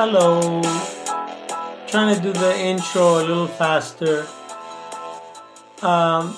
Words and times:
Hello. 0.00 0.62
Trying 1.88 2.14
to 2.14 2.22
do 2.22 2.32
the 2.32 2.56
intro 2.56 3.18
a 3.18 3.24
little 3.26 3.48
faster. 3.48 4.28
Um, 5.82 6.36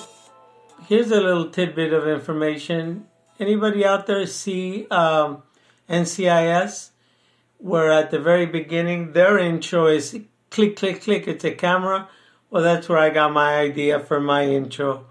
here's 0.87 1.11
a 1.11 1.21
little 1.21 1.47
tidbit 1.47 1.93
of 1.93 2.07
information. 2.07 3.05
Anybody 3.39 3.85
out 3.85 4.07
there 4.07 4.25
see 4.25 4.87
um, 4.87 5.43
NCIS? 5.87 6.89
Where 7.59 7.91
at 7.91 8.09
the 8.09 8.17
very 8.17 8.47
beginning 8.47 9.13
their 9.13 9.37
intro 9.37 9.85
is 9.85 10.19
click, 10.49 10.75
click, 10.75 11.03
click. 11.03 11.27
It's 11.27 11.45
a 11.45 11.51
camera. 11.51 12.09
Well, 12.49 12.63
that's 12.63 12.89
where 12.89 12.97
I 12.97 13.11
got 13.11 13.31
my 13.31 13.59
idea 13.59 13.99
for 13.99 14.19
my 14.19 14.43
intro. 14.47 15.05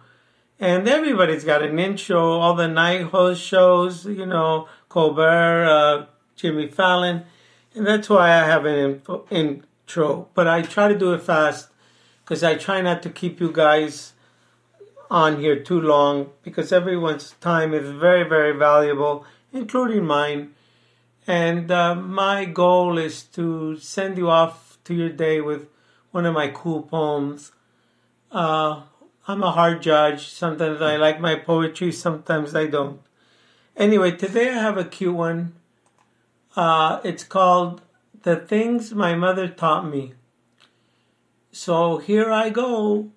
And 0.59 0.89
everybody's 0.89 1.45
got 1.45 1.63
an 1.63 1.79
intro. 1.79 2.41
All 2.41 2.57
the 2.57 2.67
night 2.67 3.03
host 3.03 3.45
shows, 3.45 4.07
you 4.07 4.27
know, 4.27 4.67
Colbert, 4.89 5.67
uh, 5.67 6.07
Jimmy 6.35 6.67
Fallon, 6.67 7.27
and 7.75 7.87
that's 7.87 8.09
why 8.09 8.29
I 8.29 8.45
have 8.47 8.65
an 8.65 8.79
info, 8.79 9.27
intro. 9.31 10.29
But 10.35 10.49
I 10.49 10.63
try 10.63 10.89
to 10.89 10.99
do 10.99 11.13
it 11.13 11.23
fast 11.23 11.69
because 12.25 12.43
I 12.43 12.55
try 12.55 12.81
not 12.81 13.03
to 13.03 13.11
keep 13.11 13.41
you 13.41 13.53
guys 13.53 14.13
on 15.11 15.41
here 15.41 15.59
too 15.59 15.81
long 15.81 16.31
because 16.43 16.73
everyone's 16.73 17.33
time 17.41 17.75
is 17.75 17.91
very, 17.91 18.29
very 18.29 18.57
valuable, 18.57 19.25
including 19.53 20.07
mine. 20.07 20.55
And 21.27 21.71
uh, 21.71 21.95
my 21.95 22.45
goal 22.45 22.99
is 22.99 23.23
to 23.35 23.77
send 23.79 24.19
you 24.19 24.31
off 24.31 24.79
to 24.85 24.95
your 24.95 25.11
day 25.11 25.41
with 25.41 25.69
one 26.11 26.27
of 26.27 26.35
my 26.35 26.49
cool 26.49 26.83
poems. 26.83 27.53
Uh, 28.33 28.83
I'm 29.29 29.43
a 29.43 29.51
hard 29.53 29.83
judge. 29.83 30.29
Sometimes 30.29 30.81
I 30.81 30.97
like 30.97 31.21
my 31.21 31.37
poetry, 31.37 31.93
sometimes 31.93 32.55
I 32.55 32.67
don't. 32.67 33.01
Anyway, 33.77 34.13
today 34.13 34.51
I 34.51 34.55
have 34.55 34.77
a 34.77 34.85
cute 34.85 35.15
one. 35.15 35.55
Uh, 36.57 37.01
it's 37.05 37.23
called 37.23 37.81
The 38.23 38.35
Things 38.35 38.93
My 38.93 39.15
Mother 39.15 39.47
Taught 39.47 39.89
Me. 39.89 40.15
So 41.53 41.99
here 41.99 42.31
I 42.33 42.51
go. 42.51 43.11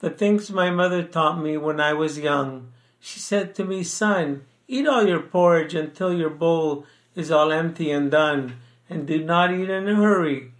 The 0.00 0.10
things 0.10 0.50
my 0.50 0.70
mother 0.70 1.04
taught 1.04 1.40
me 1.40 1.56
when 1.56 1.80
I 1.80 1.92
was 1.92 2.18
young. 2.18 2.72
She 2.98 3.20
said 3.20 3.54
to 3.54 3.64
me, 3.64 3.84
Son, 3.84 4.44
eat 4.66 4.88
all 4.88 5.06
your 5.06 5.20
porridge 5.20 5.74
until 5.74 6.12
your 6.12 6.30
bowl 6.30 6.84
is 7.14 7.30
all 7.30 7.52
empty 7.52 7.92
and 7.92 8.10
done, 8.10 8.56
and 8.90 9.06
do 9.06 9.22
not 9.22 9.52
eat 9.52 9.70
in 9.70 9.88
a 9.88 9.94
hurry. 9.94 10.50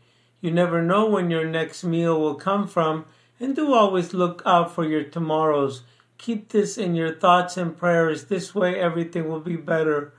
You 0.41 0.53
never 0.53 0.83
know 0.83 1.07
when 1.07 1.31
your 1.31 1.45
next 1.45 1.83
meal 1.83 2.21
will 2.21 2.37
come 2.37 2.69
from, 2.69 3.07
and 3.41 3.57
do 3.57 3.75
always 3.75 4.15
look 4.15 4.41
out 4.47 4.73
for 4.73 4.85
your 4.85 5.03
tomorrows. 5.03 5.83
Keep 6.19 6.51
this 6.51 6.79
in 6.79 6.95
your 6.95 7.13
thoughts 7.13 7.57
and 7.57 7.77
prayers. 7.77 8.27
This 8.27 8.55
way, 8.55 8.79
everything 8.79 9.29
will 9.29 9.41
be 9.41 9.57
better. 9.57 10.13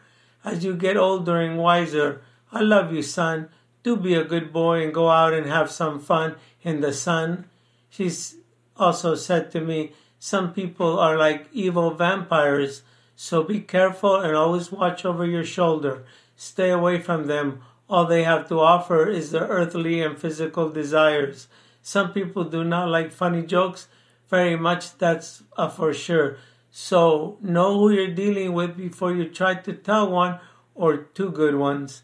As 0.46 0.64
you 0.64 0.76
get 0.76 0.96
older 0.96 1.42
and 1.42 1.58
wiser, 1.58 2.22
I 2.52 2.62
love 2.62 2.94
you, 2.94 3.02
son. 3.02 3.50
Do 3.82 3.96
be 3.96 4.14
a 4.14 4.24
good 4.24 4.54
boy 4.54 4.84
and 4.84 4.94
go 4.94 5.10
out 5.10 5.34
and 5.34 5.48
have 5.48 5.72
some 5.72 6.00
fun 6.00 6.36
in 6.62 6.82
the 6.82 6.94
sun. 6.94 7.46
She's 7.90 8.36
also 8.78 9.16
said 9.16 9.52
to 9.52 9.62
me, 9.62 9.94
Some 10.20 10.54
people 10.54 11.00
are 11.00 11.18
like 11.18 11.48
evil 11.52 11.96
vampires, 11.96 12.84
so 13.16 13.44
be 13.44 13.60
careful 13.60 14.18
and 14.18 14.36
always 14.36 14.72
watch 14.72 15.04
over 15.04 15.26
your 15.26 15.44
shoulder. 15.44 16.04
Stay 16.36 16.70
away 16.70 17.02
from 17.02 17.26
them. 17.26 17.62
All 17.90 18.06
they 18.06 18.24
have 18.24 18.48
to 18.50 18.60
offer 18.60 19.10
is 19.10 19.32
their 19.32 19.48
earthly 19.48 20.02
and 20.02 20.18
physical 20.18 20.70
desires. 20.70 21.48
Some 21.82 22.14
people 22.14 22.44
do 22.44 22.64
not 22.64 22.90
like 22.90 23.12
funny 23.12 23.44
jokes 23.44 23.88
very 24.30 24.56
much, 24.56 24.98
that's 24.98 25.44
uh, 25.58 25.70
for 25.70 25.94
sure. 25.94 26.38
So 26.78 27.38
know 27.40 27.80
who 27.80 27.90
you're 27.90 28.14
dealing 28.14 28.52
with 28.52 28.76
before 28.76 29.16
you 29.16 29.30
try 29.30 29.56
to 29.56 29.72
tell 29.72 30.12
one 30.12 30.42
or 30.74 30.98
two 30.98 31.32
good 31.32 31.56
ones. 31.56 32.04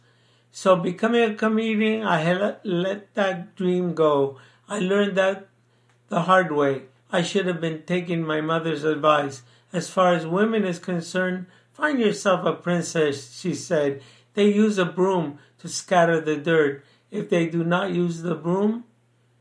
So 0.50 0.78
becoming 0.78 1.30
a 1.30 1.36
comedian, 1.36 2.04
I 2.04 2.20
had 2.20 2.62
let 2.64 3.14
that 3.16 3.54
dream 3.58 3.94
go. 3.94 4.40
I 4.70 4.80
learned 4.80 5.18
that 5.18 5.50
the 6.08 6.22
hard 6.22 6.54
way. 6.54 6.84
I 7.12 7.22
should 7.22 7.48
have 7.48 7.60
been 7.60 7.84
taking 7.86 8.24
my 8.24 8.40
mother's 8.40 8.86
advice. 8.86 9.44
As 9.74 9.90
far 9.90 10.14
as 10.14 10.26
women 10.26 10.64
is 10.64 10.80
concerned, 10.80 11.48
find 11.74 12.00
yourself 12.00 12.46
a 12.46 12.54
princess, 12.54 13.38
she 13.38 13.54
said. 13.54 14.02
They 14.36 14.54
use 14.54 14.78
a 14.78 14.86
broom 14.86 15.40
to 15.60 15.68
scatter 15.68 16.22
the 16.22 16.38
dirt. 16.38 16.86
If 17.12 17.30
they 17.30 17.48
do 17.48 17.66
not 17.66 17.92
use 17.92 18.22
the 18.22 18.36
broom, 18.36 18.86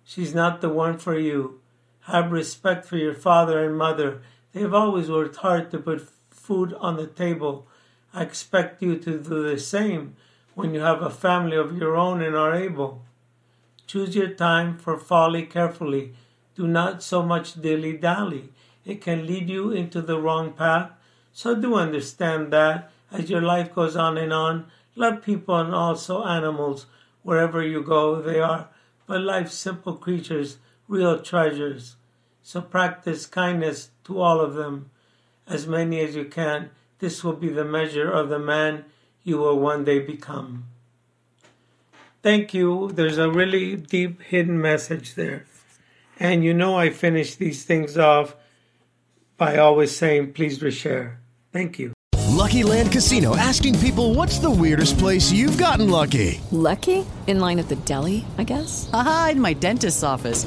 she's 0.02 0.34
not 0.34 0.60
the 0.60 0.70
one 0.70 0.98
for 0.98 1.16
you. 1.16 1.60
Have 2.06 2.32
respect 2.32 2.84
for 2.84 2.96
your 2.96 3.14
father 3.14 3.64
and 3.64 3.78
mother. 3.78 4.22
They 4.52 4.60
have 4.60 4.74
always 4.74 5.10
worked 5.10 5.36
hard 5.36 5.70
to 5.70 5.78
put 5.78 6.08
food 6.30 6.74
on 6.74 6.96
the 6.96 7.06
table. 7.06 7.66
I 8.12 8.22
expect 8.22 8.82
you 8.82 8.96
to 8.98 9.18
do 9.18 9.48
the 9.48 9.58
same 9.58 10.16
when 10.54 10.74
you 10.74 10.80
have 10.80 11.02
a 11.02 11.10
family 11.10 11.56
of 11.56 11.76
your 11.76 11.96
own 11.96 12.22
and 12.22 12.34
are 12.34 12.54
able. 12.54 13.04
Choose 13.86 14.16
your 14.16 14.30
time 14.30 14.78
for 14.78 14.98
folly 14.98 15.46
carefully. 15.46 16.14
Do 16.54 16.66
not 16.66 17.02
so 17.02 17.22
much 17.22 17.60
dilly 17.60 17.96
dally. 17.96 18.50
It 18.84 19.00
can 19.00 19.26
lead 19.26 19.48
you 19.48 19.70
into 19.70 20.02
the 20.02 20.18
wrong 20.18 20.52
path. 20.52 20.90
So 21.32 21.54
do 21.54 21.74
understand 21.74 22.52
that 22.52 22.90
as 23.12 23.30
your 23.30 23.42
life 23.42 23.74
goes 23.74 23.96
on 23.96 24.18
and 24.18 24.32
on, 24.32 24.66
love 24.96 25.22
people 25.22 25.56
and 25.56 25.74
also 25.74 26.24
animals. 26.24 26.86
Wherever 27.22 27.62
you 27.62 27.82
go, 27.82 28.20
they 28.20 28.40
are 28.40 28.68
but 29.10 29.22
life's 29.22 29.54
simple 29.54 29.96
creatures, 29.96 30.58
real 30.86 31.18
treasures. 31.18 31.96
So 32.42 32.60
practice 32.60 33.26
kindness 33.26 33.90
to 34.04 34.20
all 34.20 34.40
of 34.40 34.54
them, 34.54 34.90
as 35.46 35.66
many 35.66 36.00
as 36.00 36.16
you 36.16 36.24
can. 36.24 36.70
This 36.98 37.24
will 37.24 37.34
be 37.34 37.48
the 37.48 37.64
measure 37.64 38.10
of 38.10 38.28
the 38.28 38.38
man 38.38 38.84
you 39.22 39.38
will 39.38 39.58
one 39.58 39.84
day 39.84 39.98
become. 39.98 40.64
Thank 42.22 42.52
you. 42.52 42.90
There's 42.92 43.18
a 43.18 43.30
really 43.30 43.76
deep 43.76 44.22
hidden 44.22 44.60
message 44.60 45.14
there. 45.14 45.46
And 46.18 46.44
you 46.44 46.52
know, 46.52 46.76
I 46.76 46.90
finish 46.90 47.34
these 47.36 47.64
things 47.64 47.96
off 47.96 48.36
by 49.38 49.56
always 49.56 49.96
saying, 49.96 50.34
please 50.34 50.58
reshare. 50.58 51.16
Thank 51.52 51.78
you. 51.78 51.94
Lucky 52.28 52.62
Land 52.62 52.92
Casino 52.92 53.36
asking 53.36 53.78
people 53.80 54.14
what's 54.14 54.38
the 54.38 54.50
weirdest 54.50 54.98
place 54.98 55.32
you've 55.32 55.58
gotten 55.58 55.90
lucky? 55.90 56.40
Lucky? 56.50 57.04
In 57.26 57.40
line 57.40 57.58
at 57.58 57.68
the 57.68 57.76
deli, 57.76 58.24
I 58.38 58.44
guess? 58.44 58.88
Aha, 58.92 59.30
in 59.32 59.40
my 59.40 59.52
dentist's 59.52 60.02
office. 60.02 60.46